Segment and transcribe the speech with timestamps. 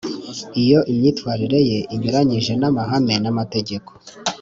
[0.63, 3.89] Iyo imyitwarire ye inyuranyije n amahame n amategeko